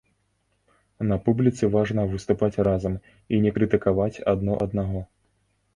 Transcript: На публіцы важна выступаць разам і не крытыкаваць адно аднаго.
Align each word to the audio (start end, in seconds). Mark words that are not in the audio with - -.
На 1.09 1.17
публіцы 1.27 1.69
важна 1.77 2.07
выступаць 2.15 2.61
разам 2.71 2.97
і 3.35 3.45
не 3.45 3.53
крытыкаваць 3.61 4.15
адно 4.35 4.61
аднаго. 4.69 5.07